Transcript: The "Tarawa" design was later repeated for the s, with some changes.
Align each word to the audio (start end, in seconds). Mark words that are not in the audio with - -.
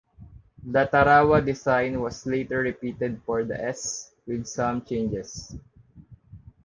The 0.63 0.87
"Tarawa" 0.87 1.43
design 1.45 2.01
was 2.01 2.25
later 2.25 2.57
repeated 2.61 3.21
for 3.23 3.43
the 3.45 3.63
s, 3.63 4.11
with 4.25 4.47
some 4.47 4.83
changes. 4.83 5.55